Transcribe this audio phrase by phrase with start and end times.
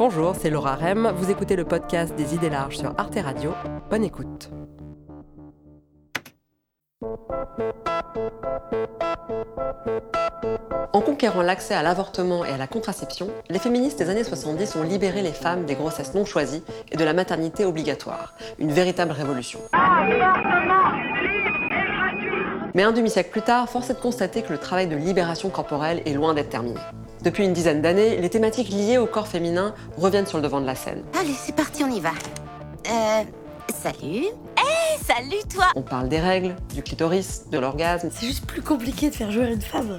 [0.00, 1.12] Bonjour, c'est Laura Rem.
[1.14, 3.52] Vous écoutez le podcast des idées larges sur Arte Radio.
[3.90, 4.48] Bonne écoute.
[10.94, 14.84] En conquérant l'accès à l'avortement et à la contraception, les féministes des années 70 ont
[14.84, 18.32] libéré les femmes des grossesses non choisies et de la maternité obligatoire.
[18.58, 19.60] Une véritable révolution.
[22.74, 26.00] Mais un demi-siècle plus tard, force est de constater que le travail de libération corporelle
[26.06, 26.80] est loin d'être terminé.
[27.22, 30.66] Depuis une dizaine d'années, les thématiques liées au corps féminin reviennent sur le devant de
[30.66, 31.02] la scène.
[31.18, 32.10] Allez, c'est parti, on y va.
[32.88, 33.22] Euh.
[33.74, 34.24] Salut.
[34.58, 39.10] Eh, salut toi On parle des règles, du clitoris, de l'orgasme, C'est juste plus compliqué
[39.10, 39.98] de faire jouer une femme.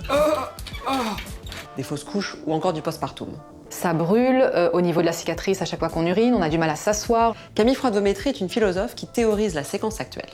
[1.78, 3.30] des fausses couches ou encore du postpartum.
[3.70, 6.50] Ça brûle euh, au niveau de la cicatrice à chaque fois qu'on urine, on a
[6.50, 7.36] du mal à s'asseoir.
[7.56, 10.30] Camille Froide-Vométrie est une philosophe qui théorise la séquence actuelle.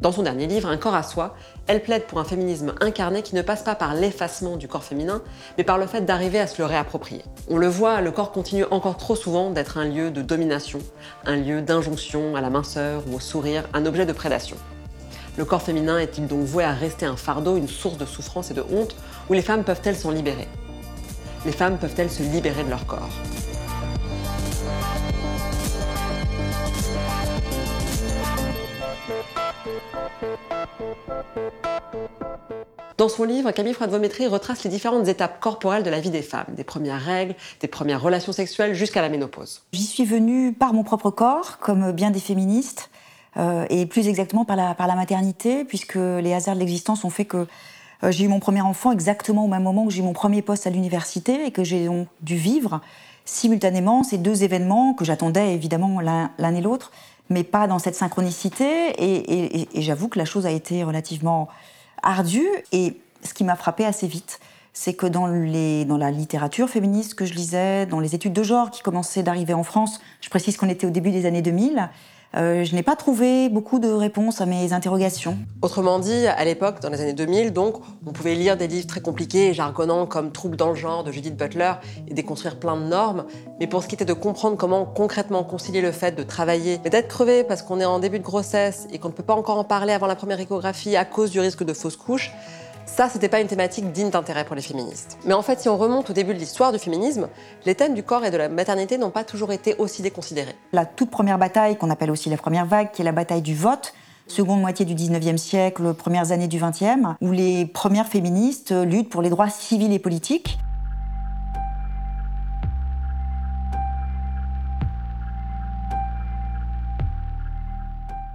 [0.00, 1.34] Dans son dernier livre, Un corps à soi,
[1.66, 5.22] elle plaide pour un féminisme incarné qui ne passe pas par l'effacement du corps féminin,
[5.56, 7.22] mais par le fait d'arriver à se le réapproprier.
[7.48, 10.80] On le voit, le corps continue encore trop souvent d'être un lieu de domination,
[11.24, 14.58] un lieu d'injonction à la minceur ou au sourire, un objet de prédation.
[15.38, 18.54] Le corps féminin est-il donc voué à rester un fardeau, une source de souffrance et
[18.54, 18.96] de honte,
[19.30, 20.46] ou les femmes peuvent-elles s'en libérer?
[21.46, 23.08] Les femmes peuvent-elles se libérer de leur corps?
[32.96, 36.46] Dans son livre, Camille Froide-Vométrie retrace les différentes étapes corporelles de la vie des femmes,
[36.56, 39.62] des premières règles, des premières relations sexuelles jusqu'à la ménopause.
[39.72, 42.88] J'y suis venue par mon propre corps, comme bien des féministes,
[43.36, 47.46] euh, et plus exactement par la, maternité, puisque les hasards de l'existence ont fait que
[48.02, 50.40] euh, j'ai eu mon premier enfant exactement au même moment où j'ai eu mon premier
[50.40, 52.80] poste à l'université et que j'ai donc dû vivre
[53.26, 56.92] simultanément ces deux événements que j'attendais évidemment l'un et l'autre,
[57.30, 58.92] mais pas dans cette synchronicité.
[58.98, 61.48] Et, j'avoue que la chose a été relativement
[62.02, 62.48] ardue.
[62.72, 64.40] Et ce qui m'a frappé assez vite,
[64.72, 68.42] c'est que dans, les, dans la littérature féministe que je lisais, dans les études de
[68.42, 71.88] genre qui commençaient d'arriver en France, je précise qu'on était au début des années 2000,
[72.36, 75.38] euh, je n'ai pas trouvé beaucoup de réponses à mes interrogations.
[75.62, 77.76] Autrement dit, à l'époque, dans les années 2000, donc,
[78.06, 81.12] on pouvait lire des livres très compliqués et jargonnants comme Troubles dans le genre de
[81.12, 81.72] Judith Butler
[82.08, 83.24] et déconstruire plein de normes.
[83.58, 86.90] Mais pour ce qui était de comprendre comment concrètement concilier le fait de travailler et
[86.90, 89.58] d'être crevé parce qu'on est en début de grossesse et qu'on ne peut pas encore
[89.58, 92.32] en parler avant la première échographie à cause du risque de fausse couche,
[92.96, 95.18] ça, c'était pas une thématique digne d'intérêt pour les féministes.
[95.26, 97.28] Mais en fait, si on remonte au début de l'histoire du féminisme,
[97.66, 100.54] les thèmes du corps et de la maternité n'ont pas toujours été aussi déconsidérés.
[100.72, 103.54] La toute première bataille, qu'on appelle aussi la première vague, qui est la bataille du
[103.54, 103.92] vote,
[104.28, 109.20] seconde moitié du 19e siècle, premières années du 20e, où les premières féministes luttent pour
[109.20, 110.58] les droits civils et politiques.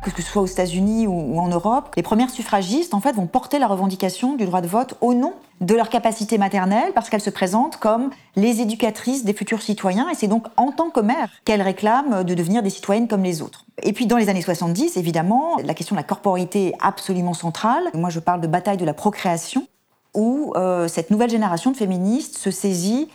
[0.09, 3.59] Que ce soit aux États-Unis ou en Europe, les premières suffragistes en fait vont porter
[3.59, 7.29] la revendication du droit de vote au nom de leur capacité maternelle parce qu'elles se
[7.29, 11.61] présentent comme les éducatrices des futurs citoyens et c'est donc en tant que mères qu'elles
[11.61, 13.65] réclament de devenir des citoyennes comme les autres.
[13.83, 17.83] Et puis dans les années 70, évidemment, la question de la corporité est absolument centrale.
[17.93, 19.67] Moi je parle de bataille de la procréation
[20.15, 23.07] où euh, cette nouvelle génération de féministes se saisit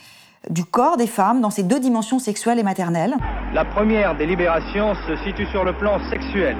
[0.48, 3.16] du corps des femmes dans ses deux dimensions sexuelles et maternelles.
[3.53, 6.56] La première des libérations se situe sur le plan sexuel.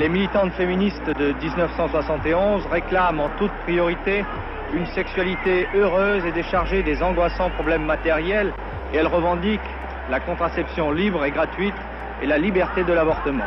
[0.00, 4.24] Les militantes féministes de 1971 réclament en toute priorité
[4.72, 8.54] une sexualité heureuse et déchargée des angoissants problèmes matériels
[8.94, 9.60] et elles revendiquent
[10.08, 11.74] la contraception libre et gratuite
[12.22, 13.44] et la liberté de l'avortement.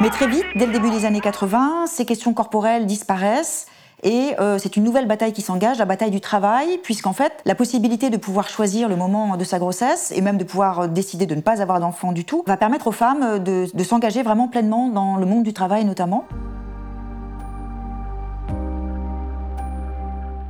[0.00, 3.66] Mais très vite, dès le début des années 80, ces questions corporelles disparaissent
[4.02, 7.54] et euh, c'est une nouvelle bataille qui s'engage, la bataille du travail, puisqu'en fait, la
[7.54, 11.26] possibilité de pouvoir choisir le moment de sa grossesse et même de pouvoir euh, décider
[11.26, 14.24] de ne pas avoir d'enfant du tout va permettre aux femmes euh, de, de s'engager
[14.24, 16.24] vraiment pleinement dans le monde du travail notamment.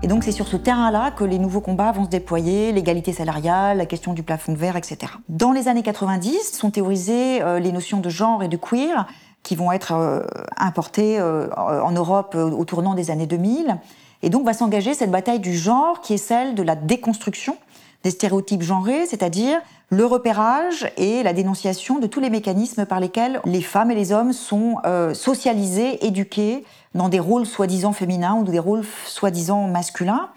[0.03, 3.77] Et donc c'est sur ce terrain-là que les nouveaux combats vont se déployer, l'égalité salariale,
[3.77, 5.13] la question du plafond de verre, etc.
[5.29, 9.07] Dans les années 90 sont théorisées les notions de genre et de queer
[9.43, 10.21] qui vont être euh,
[10.57, 13.79] importées euh, en Europe euh, au tournant des années 2000.
[14.23, 17.57] Et donc va s'engager cette bataille du genre qui est celle de la déconstruction
[18.03, 19.61] des stéréotypes genrés, c'est-à-dire
[19.91, 24.13] le repérage et la dénonciation de tous les mécanismes par lesquels les femmes et les
[24.13, 26.65] hommes sont euh, socialisés, éduqués
[26.95, 30.31] dans des rôles soi-disant féminins ou des rôles soi-disant masculins.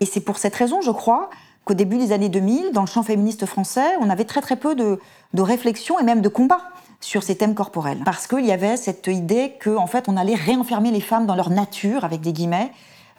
[0.00, 1.30] Et c'est pour cette raison, je crois,
[1.64, 4.74] qu'au début des années 2000, dans le champ féministe français, on avait très très peu
[4.74, 4.98] de,
[5.34, 6.60] de réflexion et même de combat
[7.00, 8.02] sur ces thèmes corporels.
[8.04, 11.34] Parce qu'il y avait cette idée qu'en en fait, on allait réenfermer les femmes dans
[11.34, 12.70] leur nature, avec des guillemets,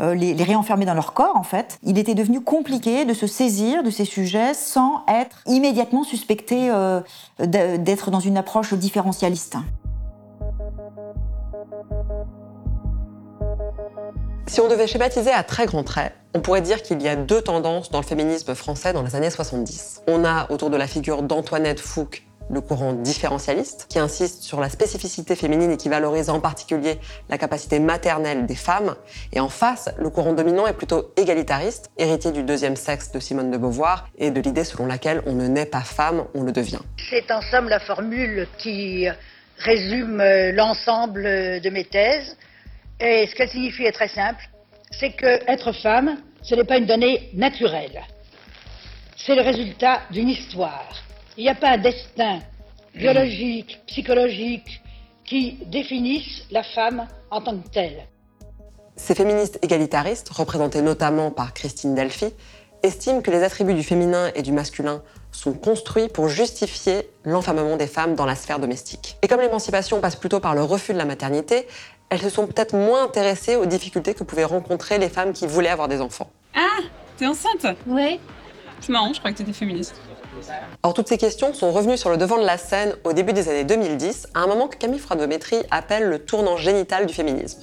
[0.02, 1.78] euh, les, réenfermer dans leur corps, en fait.
[1.84, 7.02] Il était devenu compliqué de se saisir de ces sujets sans être immédiatement suspecté euh,
[7.40, 9.58] d'être dans une approche différentialiste.
[14.52, 17.42] Si on devait schématiser à très grands traits, on pourrait dire qu'il y a deux
[17.42, 20.02] tendances dans le féminisme français dans les années 70.
[20.08, 24.68] On a autour de la figure d'Antoinette Fouque le courant différentialiste, qui insiste sur la
[24.68, 27.00] spécificité féminine et qui valorise en particulier
[27.30, 28.96] la capacité maternelle des femmes.
[29.32, 33.52] Et en face, le courant dominant est plutôt égalitariste, héritier du deuxième sexe de Simone
[33.52, 36.82] de Beauvoir et de l'idée selon laquelle on ne naît pas femme, on le devient.
[37.10, 39.08] C'est en somme la formule qui
[39.60, 42.36] résume euh, l'ensemble de mes thèses.
[43.02, 44.48] Et ce qu'elle signifie est très simple,
[44.92, 48.00] c'est que être femme, ce n'est pas une donnée naturelle.
[49.18, 50.88] C'est le résultat d'une histoire.
[51.36, 52.40] Il n'y a pas un destin
[52.94, 54.82] biologique, psychologique
[55.26, 58.06] qui définisse la femme en tant que telle.
[58.98, 62.28] Ces féministes égalitaristes, représentées notamment par Christine Delphi,
[62.84, 65.02] estiment que les attributs du féminin et du masculin
[65.32, 69.18] sont construits pour justifier l'enfermement des femmes dans la sphère domestique.
[69.22, 71.68] Et comme l'émancipation passe plutôt par le refus de la maternité,
[72.12, 75.70] elles se sont peut-être moins intéressées aux difficultés que pouvaient rencontrer les femmes qui voulaient
[75.70, 76.30] avoir des enfants.
[76.54, 76.82] Ah,
[77.18, 78.20] t'es enceinte Ouais.
[78.82, 79.96] C'est marrant, je croyais que t'étais féministe.
[80.84, 83.48] Or, toutes ces questions sont revenues sur le devant de la scène au début des
[83.48, 87.62] années 2010, à un moment que Camille Froideau-Métry appelle le tournant génital du féminisme.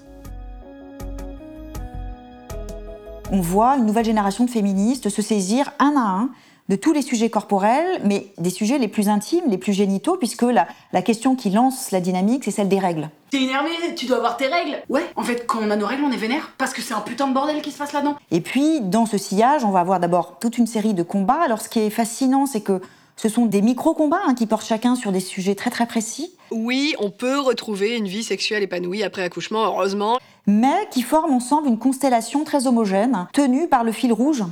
[3.31, 6.31] On voit une nouvelle génération de féministes se saisir un à un
[6.69, 10.43] de tous les sujets corporels, mais des sujets les plus intimes, les plus génitaux, puisque
[10.43, 13.09] la, la question qui lance la dynamique, c'est celle des règles.
[13.31, 16.05] T'es énervé Tu dois avoir tes règles Ouais, en fait, quand on a nos règles,
[16.05, 18.17] on est vénère, parce que c'est un putain de bordel qui se passe là-dedans.
[18.31, 21.41] Et puis, dans ce sillage, on va avoir d'abord toute une série de combats.
[21.43, 22.81] Alors, ce qui est fascinant, c'est que
[23.17, 26.95] ce sont des micro-combats hein, qui portent chacun sur des sujets très très précis, Oui,
[27.01, 30.19] on peut retrouver une vie sexuelle épanouie après accouchement, heureusement.
[30.47, 34.45] mais qui forment ensemble une constellation très homogène, tenue par le fil rouge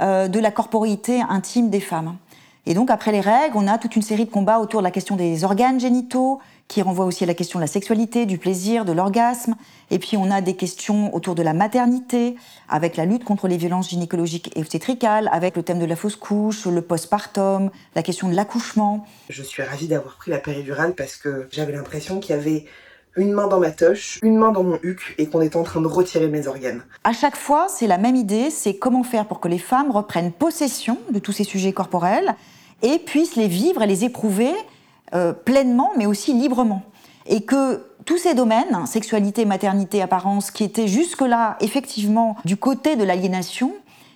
[0.00, 2.16] de la corporité intime des femmes.
[2.66, 4.90] Et donc, après les règles, on a toute une série de combats autour de la
[4.90, 8.86] question des organes génitaux, qui renvoie aussi à la question de la sexualité, du plaisir,
[8.86, 9.54] de l'orgasme.
[9.90, 12.36] Et puis, on a des questions autour de la maternité,
[12.70, 16.16] avec la lutte contre les violences gynécologiques et obstétricales, avec le thème de la fausse
[16.16, 19.04] couche, le postpartum, la question de l'accouchement.
[19.28, 22.64] Je suis ravie d'avoir pris la péridurale parce que j'avais l'impression qu'il y avait
[23.16, 25.80] une main dans ma toche, une main dans mon huc et qu'on était en train
[25.80, 26.82] de retirer mes organes.
[27.04, 30.32] À chaque fois, c'est la même idée, c'est comment faire pour que les femmes reprennent
[30.32, 32.34] possession de tous ces sujets corporels
[32.82, 34.52] et puissent les vivre et les éprouver
[35.14, 36.82] euh, pleinement, mais aussi librement.
[37.26, 43.04] Et que tous ces domaines, sexualité, maternité, apparence, qui étaient jusque-là effectivement du côté de
[43.04, 43.72] l'aliénation,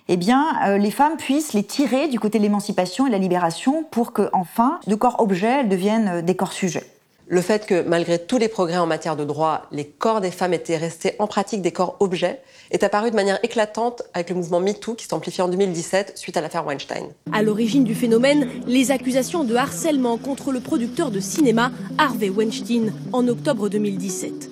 [0.09, 3.19] eh bien, euh, les femmes puissent les tirer du côté de l'émancipation et de la
[3.19, 6.98] libération pour que, enfin, de corps-objets, elles deviennent euh, des corps-sujets.
[7.31, 10.53] Le fait que, malgré tous les progrès en matière de droit, les corps des femmes
[10.53, 12.41] étaient restés en pratique des corps objets
[12.71, 16.41] est apparu de manière éclatante avec le mouvement MeToo qui s'amplifie en 2017 suite à
[16.41, 17.05] l'affaire Weinstein.
[17.31, 22.93] À l'origine du phénomène, les accusations de harcèlement contre le producteur de cinéma Harvey Weinstein
[23.13, 24.49] en octobre 2017.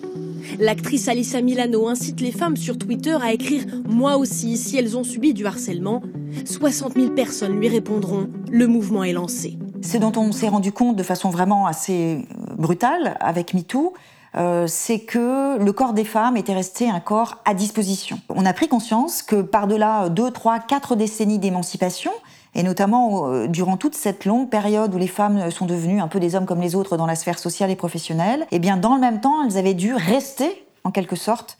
[0.59, 5.03] L'actrice Alyssa Milano incite les femmes sur Twitter à écrire Moi aussi si elles ont
[5.03, 6.03] subi du harcèlement.
[6.45, 9.57] 60 000 personnes lui répondront Le mouvement est lancé.
[9.81, 13.93] Ce dont on s'est rendu compte de façon vraiment assez euh, brutale avec MeToo,
[14.35, 18.19] euh, c'est que le corps des femmes était resté un corps à disposition.
[18.29, 22.11] On a pris conscience que par-delà deux, trois, quatre décennies d'émancipation,
[22.55, 26.19] et notamment euh, durant toute cette longue période où les femmes sont devenues un peu
[26.19, 29.01] des hommes comme les autres dans la sphère sociale et professionnelle, eh bien dans le
[29.01, 31.57] même temps, elles avaient dû rester, en quelque sorte,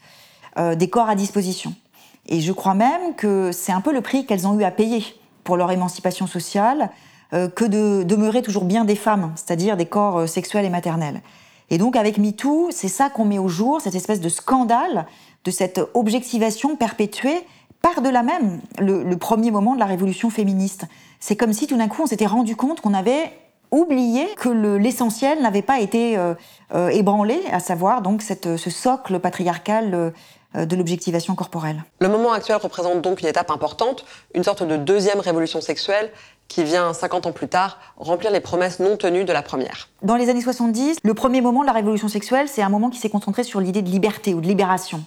[0.76, 1.72] des corps à disposition.
[2.26, 5.04] Et je crois même que c'est un peu le prix qu'elles ont eu à payer
[5.44, 6.90] pour leur émancipation sociale,
[7.32, 11.20] que de demeurer toujours bien des femmes, c'est-à-dire des corps euh, sexuels et maternels.
[11.70, 15.06] Et donc avec MeToo, c'est ça qu'on met au jour, cette espèce de scandale,
[15.44, 17.44] de cette objectivation perpétuée
[17.82, 20.86] par-delà même le, premier moment de la révolution féministe.
[21.20, 23.32] C'est comme si tout d'un coup on s'était rendu compte qu'on avait
[23.70, 26.34] oublié que le- l'essentiel n'avait pas été euh,
[26.74, 30.10] euh, ébranlé, à savoir donc ce socle patriarcal euh, euh,
[30.54, 31.84] de l'objectivation corporelle.
[32.00, 36.10] Le moment actuel représente donc une étape importante, une sorte de deuxième révolution sexuelle
[36.48, 39.88] qui vient 50 ans plus tard remplir les promesses non tenues de la première.
[40.02, 42.98] Dans les années 70, le premier moment de la révolution sexuelle, c'est un moment qui
[42.98, 45.04] s'est concentré sur l'idée de liberté ou de libération.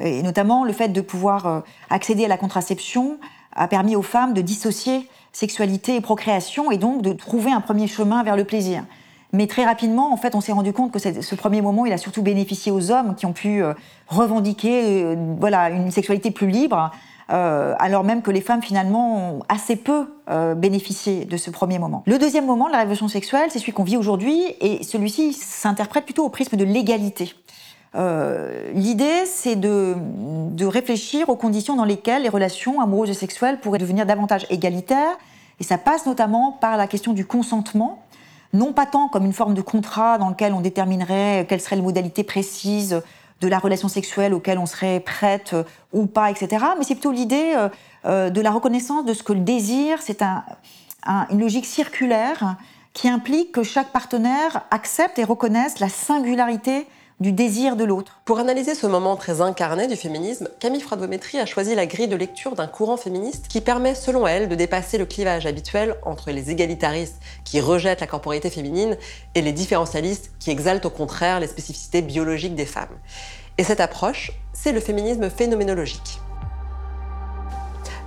[0.00, 1.60] Et notamment, le fait de pouvoir euh,
[1.90, 3.18] accéder à la contraception
[3.54, 7.86] a permis aux femmes de dissocier sexualité et procréation et donc de trouver un premier
[7.86, 8.82] chemin vers le plaisir.
[9.32, 11.98] Mais très rapidement, en fait, on s'est rendu compte que ce premier moment, il a
[11.98, 13.74] surtout bénéficié aux hommes qui ont pu euh,
[14.06, 16.90] revendiquer euh, voilà, une sexualité plus libre,
[17.30, 20.06] euh, alors même que les femmes, finalement, ont assez peu
[20.56, 22.02] bénéficié de ce premier moment.
[22.06, 26.04] Le deuxième moment de la révolution sexuelle, c'est celui qu'on vit aujourd'hui, et celui-ci s'interprète
[26.04, 27.34] plutôt au prisme de l'égalité.
[28.74, 29.94] L'idée, c'est de,
[30.52, 35.16] de réfléchir aux conditions dans lesquelles les relations amoureuses et sexuelles pourraient devenir davantage égalitaires,
[35.60, 38.02] et ça passe notamment par la question du consentement,
[38.52, 41.82] non pas tant comme une forme de contrat dans lequel on déterminerait quelles seraient les
[41.82, 43.02] modalités précises
[43.40, 45.54] de la relation sexuelle auquel on serait prête
[45.92, 46.64] ou pas, etc.
[46.76, 47.54] Mais c'est plutôt l'idée
[48.04, 52.56] de la reconnaissance de ce que le désir, c'est une logique circulaire
[52.94, 56.86] qui implique que chaque partenaire accepte et reconnaisse la singularité
[57.20, 58.20] du désir de l'autre.
[58.24, 62.14] Pour analyser ce moment très incarné du féminisme, Camille Froide-Beaumétrie a choisi la grille de
[62.14, 66.50] lecture d'un courant féministe qui permet, selon elle, de dépasser le clivage habituel entre les
[66.50, 68.96] égalitaristes qui rejettent la corporité féminine
[69.34, 72.96] et les différentialistes qui exaltent au contraire les spécificités biologiques des femmes.
[73.58, 76.20] Et cette approche, c'est le féminisme phénoménologique.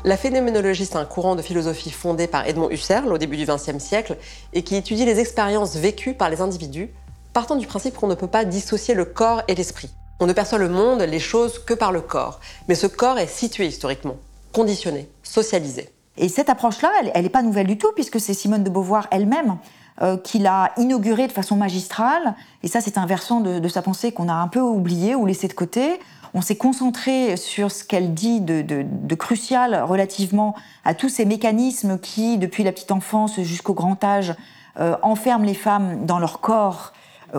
[0.06, 3.78] La phénoménologie, c'est un courant de philosophie fondé par Edmond Husserl au début du XXe
[3.78, 4.18] siècle
[4.54, 6.90] et qui étudie les expériences vécues par les individus
[7.34, 9.90] partant du principe qu'on ne peut pas dissocier le corps et l'esprit.
[10.20, 12.40] On ne perçoit le monde, les choses que par le corps.
[12.68, 14.18] Mais ce corps est situé historiquement,
[14.52, 15.90] conditionné, socialisé.
[16.18, 19.58] Et cette approche-là, elle n'est pas nouvelle du tout, puisque c'est Simone de Beauvoir elle-même
[20.02, 22.36] euh, qui l'a inaugurée de façon magistrale.
[22.64, 25.48] Et ça, c'est un versant de, sa pensée qu'on a un peu oublié ou laissé
[25.48, 26.00] de côté.
[26.34, 32.38] On s'est concentré sur ce qu'elle dit de, crucial relativement à tous ces mécanismes qui,
[32.38, 34.34] depuis la petite enfance jusqu'au grand âge,
[34.80, 36.94] euh, enferment les femmes dans leur corps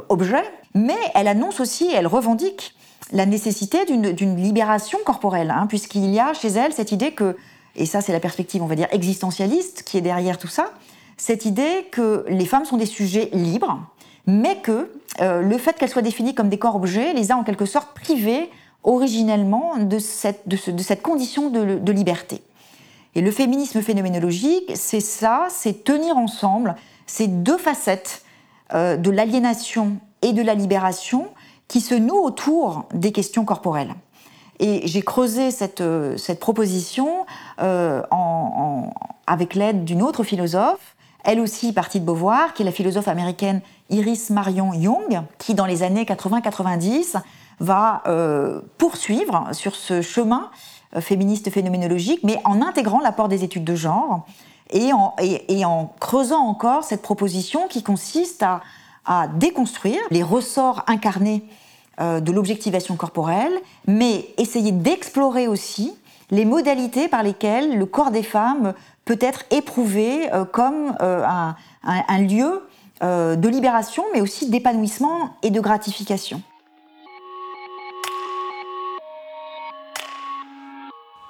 [0.09, 0.43] objet,
[0.75, 2.75] mais elle annonce aussi, elle revendique
[3.13, 7.37] la nécessité d'une libération corporelle, hein, puisqu'il y a chez elle cette idée que,
[7.77, 10.71] et ça c'est la perspective, on va dire, existentialiste qui est derrière tout ça,
[11.17, 13.81] cette idée que les femmes sont des sujets libres,
[14.27, 17.67] mais que euh, le fait qu'elles soient définies comme des corps-objets les a en quelque
[17.67, 18.51] sorte privées
[18.85, 22.43] originellement de cette, condition de liberté.
[23.15, 26.75] Et le féminisme phénoménologique, c'est ça, c'est tenir ensemble
[27.07, 28.23] ces deux facettes
[28.75, 31.29] euh, de l'aliénation et de la libération
[31.69, 33.95] qui se nouent autour des questions corporelles.
[34.61, 37.27] Et j'ai creusé cette, euh, proposition
[37.61, 38.03] euh,
[39.27, 43.61] avec l'aide d'une autre philosophe, elle aussi partie de Beauvoir, qui est la philosophe américaine
[43.91, 47.17] Iris Marion Young, qui dans les années 80-90
[47.61, 48.03] va
[48.77, 50.51] poursuivre sur ce chemin
[50.99, 54.27] féministe phénoménologique, mais en intégrant l'apport des études de genre
[54.73, 54.93] et
[55.65, 58.61] en, creusant encore cette proposition qui consiste à,
[59.35, 61.43] déconstruire les ressorts incarnés
[62.01, 63.53] euh, de l'objectivation corporelle,
[63.87, 65.93] mais essayer d'explorer aussi
[66.31, 68.75] les modalités par lesquelles le corps des femmes
[69.05, 71.25] peut être éprouvé euh, comme euh,
[71.83, 72.63] un, lieu
[73.03, 76.41] de libération, mais aussi d'épanouissement et de gratification.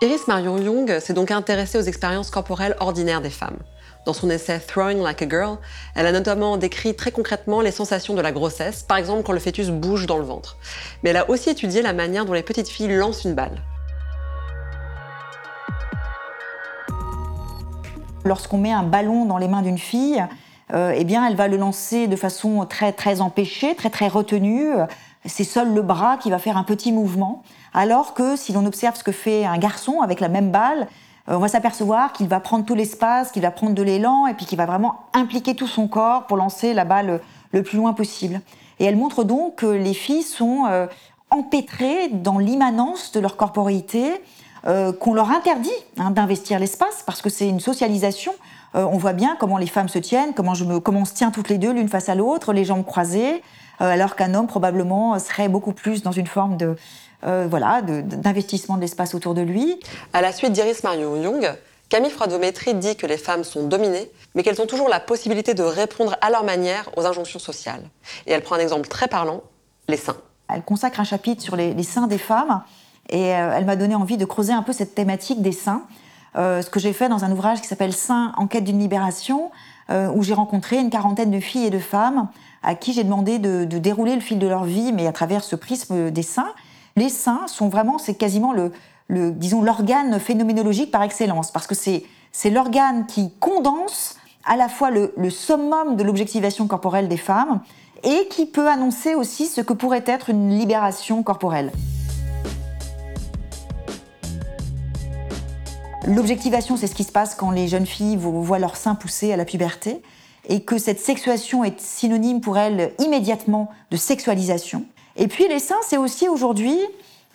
[0.02, 3.58] Iris Marion Young s'est donc intéressée aux expériences corporelles ordinaires des femmes.
[4.04, 5.58] Dans son essai Throwing Like a Girl,
[5.94, 9.38] elle a notamment décrit très concrètement les sensations de la grossesse, par exemple quand le
[9.38, 10.56] fœtus bouge dans le ventre.
[11.04, 13.62] Mais elle a aussi étudié la manière dont les petites filles lancent une balle.
[18.24, 20.20] Lorsqu'on met un ballon dans les mains d'une fille,
[20.74, 24.72] euh, eh elle va le lancer de façon très très empêchée, très très retenue.
[25.24, 27.42] C'est seul le bras qui va faire un petit mouvement.
[27.74, 30.88] Alors que si l'on observe ce que fait un garçon avec la même balle,
[31.28, 34.34] euh, on va s'apercevoir qu'il va prendre tout l'espace, qu'il va prendre de l'élan et
[34.34, 37.20] puis qu'il va vraiment impliquer tout son corps pour lancer la balle
[37.52, 38.40] le plus loin possible.
[38.80, 40.86] Et elle montre donc que les filles sont euh,
[41.30, 44.10] empêtrées dans l'immanence de leur corporéité,
[44.64, 48.32] euh, qu'on leur interdit hein, d'investir l'espace parce que c'est une socialisation.
[48.74, 51.30] on voit bien comment les femmes se tiennent, comment, je me, comment on se tient
[51.30, 53.42] toutes les deux l'une face à l'autre, les jambes croisées,
[53.90, 56.76] alors qu'un homme probablement serait beaucoup plus dans une forme de,
[57.24, 59.78] euh, voilà, d'investissement de, l'espace autour de lui.
[60.12, 61.52] À la suite d'Iris Marion Young,
[61.88, 65.62] Camille Froidométrie dit que les femmes sont dominées, mais qu'elles ont toujours la possibilité de
[65.62, 67.84] répondre à leur manière aux injonctions sociales.
[68.26, 69.42] Et elle prend un exemple très parlant,
[69.88, 70.16] les seins.
[70.48, 72.64] Elle consacre un chapitre sur les, seins des femmes,
[73.08, 75.84] et euh, elle m'a donné envie de creuser un peu cette thématique des seins.
[76.34, 79.52] Euh, ce que j'ai fait dans un ouvrage qui s'appelle Seins en quête d'une libération,
[79.90, 82.28] où j'ai rencontré une quarantaine de filles et de femmes
[82.62, 85.56] à qui j'ai demandé de, dérouler le fil de leur vie, mais à travers ce
[85.56, 86.52] prisme des seins.
[86.96, 88.72] Les seins sont vraiment, c'est quasiment le,
[89.32, 94.90] disons, l'organe phénoménologique par excellence, parce que c'est, c'est l'organe qui condense à la fois
[94.90, 97.60] le, summum de l'objectivation corporelle des femmes
[98.04, 101.70] et qui peut annoncer aussi ce que pourrait être une libération corporelle.
[106.06, 109.36] L'objectivation, c'est ce qui se passe quand les jeunes filles voient leurs seins pousser à
[109.36, 110.02] la puberté,
[110.48, 114.84] et que cette sexuation est synonyme pour elles immédiatement de sexualisation.
[115.16, 116.76] Et puis les seins, c'est aussi aujourd'hui,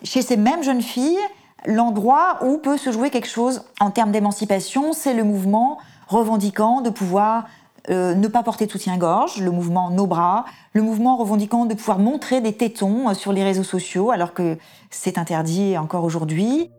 [0.02, 1.18] chez ces mêmes jeunes filles,
[1.64, 6.90] l'endroit où peut se jouer quelque chose en termes d'émancipation, c'est le mouvement revendiquant de
[6.90, 7.46] pouvoir
[7.90, 10.44] euh, ne pas porter de soutien-gorge, le mouvement Nos bras,
[10.74, 14.58] le mouvement revendiquant de pouvoir montrer des tétons euh, sur les réseaux sociaux alors que
[14.90, 16.70] c'est interdit encore aujourd'hui.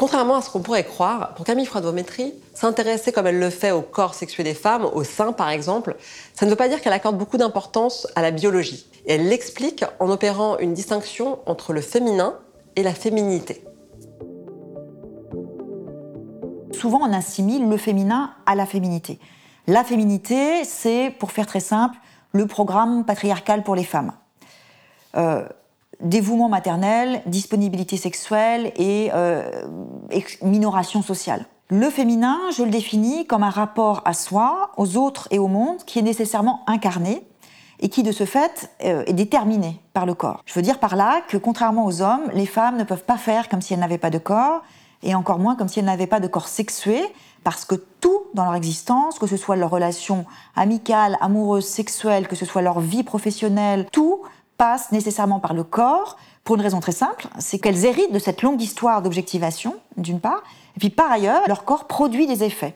[0.00, 3.82] Contrairement à ce qu'on pourrait croire, pour Camille Froidométrie, s'intéresser comme elle le fait au
[3.82, 5.94] corps sexué des femmes, au sein par exemple,
[6.32, 8.86] ça ne veut pas dire qu'elle accorde beaucoup d'importance à la biologie.
[9.04, 12.38] Et elle l'explique en opérant une distinction entre le féminin
[12.76, 13.62] et la féminité.
[16.72, 19.18] Souvent, on assimile le féminin à la féminité.
[19.66, 21.98] La féminité, c'est, pour faire très simple,
[22.32, 24.12] le programme patriarcal pour les femmes.
[25.18, 25.46] Euh,
[26.02, 29.50] dévouement maternel, disponibilité sexuelle et euh,
[30.42, 31.46] minoration sociale.
[31.68, 35.78] Le féminin, je le définis comme un rapport à soi, aux autres et au monde
[35.86, 37.24] qui est nécessairement incarné
[37.78, 40.42] et qui, de ce fait, euh, est déterminé par le corps.
[40.46, 43.48] Je veux dire par là que, contrairement aux hommes, les femmes ne peuvent pas faire
[43.48, 44.62] comme si elles n'avaient pas de corps,
[45.02, 47.00] et encore moins comme si elles n'avaient pas de corps sexué,
[47.42, 50.26] parce que tout dans leur existence, que ce soit leur relation
[50.56, 54.20] amicale, amoureuse, sexuelle, que ce soit leur vie professionnelle, tout
[54.60, 58.42] passe nécessairement par le corps, pour une raison très simple, c'est qu'elles héritent de cette
[58.42, 60.42] longue histoire d'objectivation, d'une part,
[60.76, 62.74] et puis par ailleurs, leur corps produit des effets,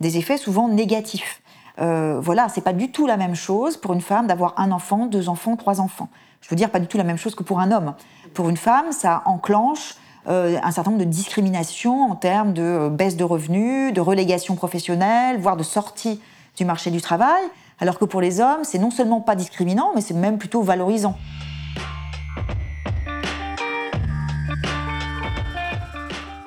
[0.00, 1.42] des effets souvent négatifs.
[1.78, 5.04] Euh, voilà, c'est pas du tout la même chose pour une femme d'avoir un enfant,
[5.04, 6.08] deux enfants, trois enfants.
[6.40, 7.92] Je veux dire, pas du tout la même chose que pour un homme.
[8.32, 9.96] Pour une femme, ça enclenche
[10.28, 14.56] euh, un certain nombre de discriminations en termes de euh, baisse de revenus, de relégation
[14.56, 16.18] professionnelle, voire de sortie
[16.56, 17.44] du marché du travail,
[17.78, 21.16] alors que pour les hommes, c'est non seulement pas discriminant, mais c'est même plutôt valorisant.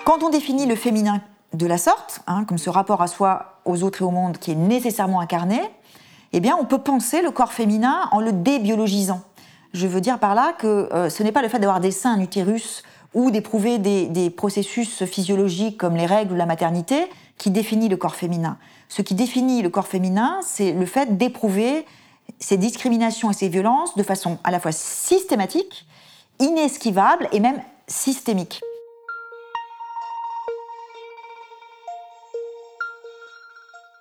[0.05, 1.21] Quand on définit le féminin
[1.53, 4.51] de la sorte, hein, comme ce rapport à soi, aux autres et au monde qui
[4.51, 5.61] est nécessairement incarné,
[6.33, 9.21] eh bien, on peut penser le corps féminin en le débiologisant.
[9.73, 12.13] Je veux dire par là que euh, ce n'est pas le fait d'avoir des seins,
[12.13, 12.83] un utérus
[13.13, 17.07] ou d'éprouver des, processus physiologiques comme les règles ou la maternité
[17.37, 18.57] qui définit le corps féminin.
[18.89, 21.85] Ce qui définit le corps féminin, c'est le fait d'éprouver
[22.39, 25.85] ces discriminations et ces violences de façon à la fois systématique,
[26.39, 28.61] inesquivable et même systémique.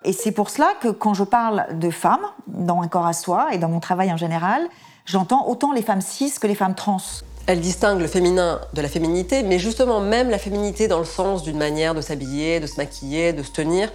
[0.05, 3.49] Et c'est pour cela que quand je parle de femmes dans un corps à soi
[3.53, 4.67] et dans mon travail en général,
[5.05, 7.03] j'entends autant les femmes cis que les femmes trans.
[7.47, 11.43] Elle distingue le féminin de la féminité, mais justement même la féminité dans le sens
[11.43, 13.91] d'une manière de s'habiller, de se maquiller, de se tenir,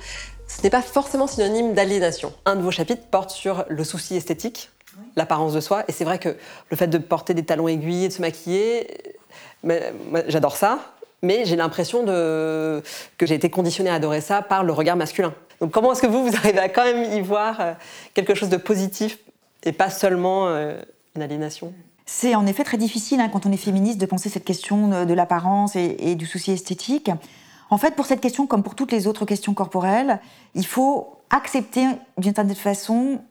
[0.58, 2.34] ce n'est pas forcément synonyme d'aliénation.
[2.46, 4.70] Un de vos chapitres porte sur le souci esthétique,
[5.16, 6.36] l'apparence de soi, et c'est vrai que
[6.70, 8.88] le fait de porter des talons aiguilles, de se maquiller,
[10.28, 10.80] j'adore ça,
[11.22, 12.82] mais j'ai l'impression que
[13.22, 15.34] j'ai été conditionnée à adorer ça par le regard masculin.
[15.60, 17.74] Donc comment est-ce que vous, vous arrivez à quand même y voir euh,
[18.14, 19.20] quelque chose de positif
[19.64, 20.76] et pas seulement euh,
[21.16, 21.74] une aliénation?
[22.06, 25.14] C'est en effet très difficile hein, quand on est féministe de penser cette question de,
[25.14, 27.10] l'apparence et, du souci esthétique.
[27.74, 30.20] En fait, pour cette question, comme pour toutes les autres questions corporelles,
[30.54, 31.88] il faut accepter
[32.20, 33.22] d'une certaine façon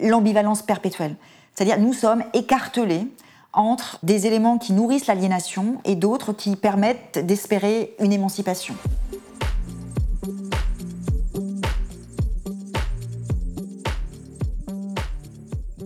[0.00, 1.16] l'ambivalence perpétuelle.
[1.52, 3.08] C'est-à-dire, nous sommes écartelés
[3.52, 8.76] entre des éléments qui nourrissent l'aliénation et d'autres qui permettent d'espérer une émancipation.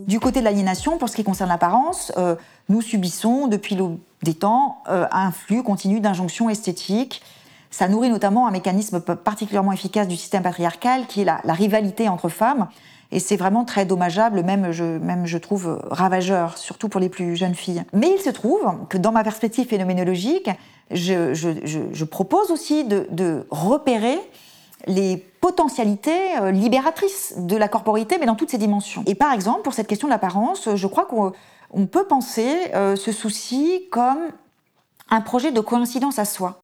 [0.07, 2.37] Du côté de l'aliénation, pour ce qui concerne l'apparence, euh,
[2.69, 3.79] nous subissons depuis
[4.23, 7.23] des temps euh, un flux continu d'injonctions esthétiques.
[7.71, 12.29] Ça nourrit notamment un mécanisme particulièrement efficace du système patriarcal qui est la, rivalité entre
[12.29, 12.69] femmes.
[13.13, 17.83] Et c'est vraiment très dommageable, même je, trouve ravageur, surtout pour les plus jeunes filles.
[17.93, 20.49] Mais il se trouve que dans ma perspective phénoménologique,
[20.93, 24.19] je, propose aussi de, de repérer
[24.87, 29.03] les potentialités euh, libératrices de la corporité, mais dans toutes ses dimensions.
[29.07, 33.13] Et par exemple, pour cette question de l'apparence, je crois qu'on peut penser euh, ce
[33.13, 34.19] souci comme
[35.11, 36.63] un projet de coïncidence à soi.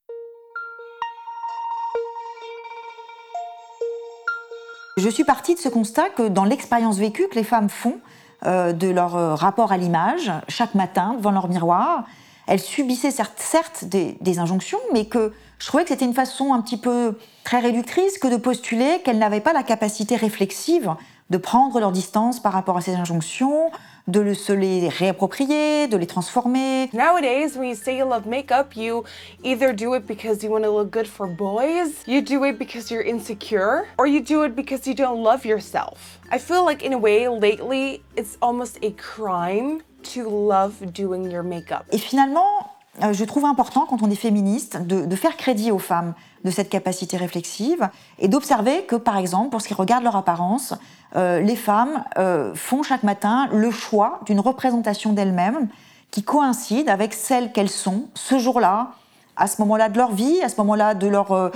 [4.99, 7.99] Je suis partie de ce constat que dans l'expérience vécue que les femmes font
[8.47, 12.05] euh, de leur rapport à l'image, chaque matin devant leur miroir,
[12.47, 16.79] elles subissaient certes, des, injonctions, mais que je trouvais que c'était une façon un petit
[16.79, 20.95] peu très réductrice que de postuler qu'elles n'avaient pas la capacité réflexive
[21.29, 23.71] de prendre leur distance par rapport à ces injonctions,
[24.07, 26.89] de se les réapproprier, de les transformer.
[26.93, 29.05] Nowadays, when you say you love makeup, you
[29.43, 32.91] either do it because you want to look good for boys, you do it because
[32.91, 36.21] you're insecure, or you do it because you don't love yourself.
[36.31, 39.83] I feel like in a way lately, it's almost a crime
[40.15, 41.87] to love doing your makeup.
[41.91, 42.76] Et finalement,
[43.13, 47.17] je trouve important, quand on est féministe, de, faire crédit aux femmes de cette capacité
[47.17, 50.75] réflexive et d'observer que, par exemple, pour ce qui regarde leur apparence,
[51.15, 55.69] euh, les femmes euh, font chaque matin le choix d'une représentation d'elles-mêmes
[56.11, 58.93] qui coïncide avec celle qu'elles sont ce jour-là,
[59.37, 61.51] à ce moment-là de leur vie, à ce moment-là de leur,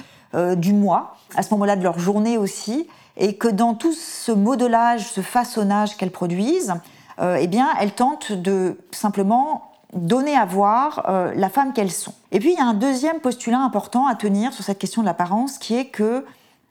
[0.56, 5.06] du mois, à ce moment-là de leur journée aussi, et que dans tout ce modelage,
[5.06, 6.74] ce façonnage qu'elles produisent,
[7.22, 12.14] eh bien, elles tentent de simplement donner à voir euh, la femme qu'elles sont.
[12.32, 15.06] Et puis il y a un deuxième postulat important à tenir sur cette question de
[15.06, 16.24] l'apparence qui est que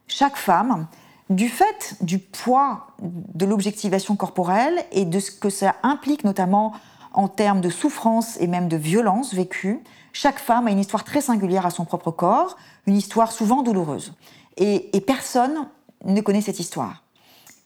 [0.08, 0.88] chaque femme,
[1.30, 6.74] du fait du poids de l'objectivation corporelle et de ce que ça implique notamment
[7.14, 11.22] en termes de souffrance et même de violence vécue, chaque femme a une histoire très
[11.22, 12.56] singulière à son propre corps,
[12.88, 14.14] une histoire souvent douloureuse.
[14.58, 15.68] Et, et personne
[16.06, 17.04] ne connaît cette histoire.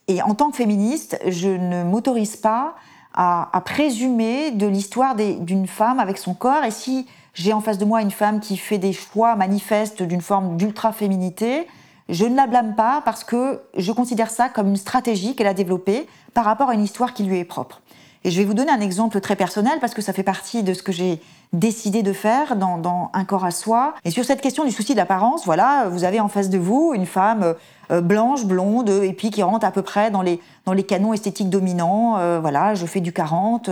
[0.07, 2.75] Et en tant que féministe, je ne m'autorise pas
[3.13, 6.63] à, présumer de l'histoire d'une femme avec son corps.
[6.63, 10.21] Et si j'ai en face de moi une femme qui fait des choix manifestes d'une
[10.21, 11.67] forme d'ultra-féminité,
[12.09, 15.53] je ne la blâme pas parce que je considère ça comme une stratégie qu'elle a
[15.53, 17.81] développée par rapport à une histoire qui lui est propre.
[18.23, 20.73] Et je vais vous donner un exemple très personnel parce que ça fait partie de
[20.73, 21.21] ce que j'ai
[21.53, 23.93] décidé de faire dans, Un corps à soi.
[24.03, 26.93] Et sur cette question du souci de l'apparence, voilà, vous avez en face de vous
[26.95, 27.55] une femme
[27.91, 31.13] euh, blanche, blonde, et puis qui rentre à peu près dans les, dans les canons
[31.13, 32.17] esthétiques dominants.
[32.17, 33.69] Euh, voilà, je fais du 40.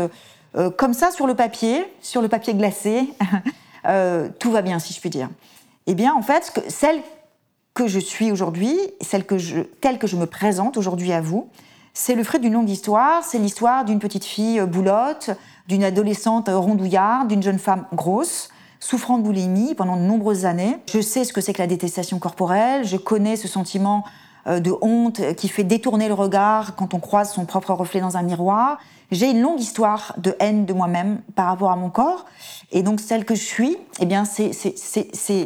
[0.55, 3.13] Euh, comme ça, sur le papier, sur le papier glacé,
[4.39, 5.29] tout va bien, si je puis dire.
[5.87, 7.01] Eh bien, en fait, celle
[7.73, 11.49] que je suis aujourd'hui, celle que je, telle que je me présente aujourd'hui à vous,
[11.93, 13.23] c'est le fruit d'une longue histoire.
[13.23, 15.31] C'est l'histoire d'une petite fille boulotte,
[15.67, 20.77] d'une adolescente rondouillarde, d'une jeune femme grosse, souffrant de boulimie pendant de nombreuses années.
[20.91, 24.03] Je sais ce que c'est que la détestation corporelle, je connais ce sentiment
[24.47, 28.17] euh, de honte qui fait détourner le regard quand on croise son propre reflet dans
[28.17, 28.79] un miroir.
[29.11, 32.25] J'ai une longue histoire de haine de moi-même par rapport à mon corps,
[32.71, 34.51] et donc celle que je suis, eh bien c'est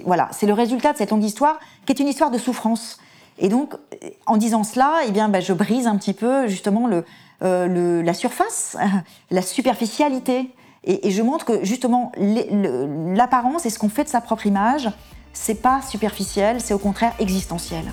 [0.05, 2.99] voilà, c'est le résultat de cette longue histoire qui est une histoire de souffrance.
[3.37, 3.73] Et donc,
[4.27, 7.03] en disant cela, eh bien, ben, je brise un petit peu justement le,
[7.45, 8.77] euh, la surface,
[9.31, 10.49] la superficialité.
[10.83, 14.89] Et, je montre que justement l'apparence et ce qu'on fait de sa propre image,
[15.33, 17.85] c'est pas superficiel, c'est au contraire existentiel.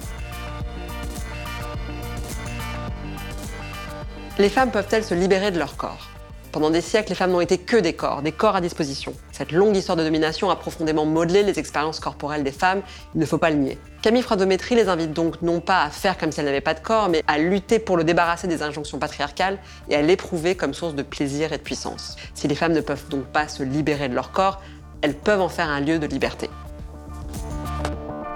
[4.38, 6.11] Les femmes peuvent-elles se libérer de leur corps?
[6.52, 9.14] Pendant des siècles, les femmes n'ont été que des corps, des corps à disposition.
[9.32, 12.82] Cette longue histoire de domination a profondément modelé les expériences corporelles des femmes,
[13.14, 13.78] il ne faut pas le nier.
[14.02, 16.80] Camille Froidométrie les invite donc non pas à faire comme si elles n'avaient pas de
[16.80, 20.94] corps, mais à lutter pour le débarrasser des injonctions patriarcales et à l'éprouver comme source
[20.94, 22.16] de plaisir et de puissance.
[22.34, 24.60] Si les femmes ne peuvent donc pas se libérer de leur corps,
[25.00, 26.50] elles peuvent en faire un lieu de liberté.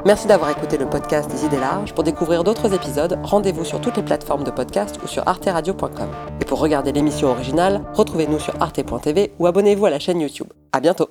[0.07, 1.92] Merci d'avoir écouté le podcast des idées larges.
[1.92, 6.09] Pour découvrir d'autres épisodes, rendez-vous sur toutes les plateformes de podcast ou sur arteradio.com.
[6.40, 10.47] Et pour regarder l'émission originale, retrouvez-nous sur arte.tv ou abonnez-vous à la chaîne YouTube.
[10.71, 11.09] À bientôt!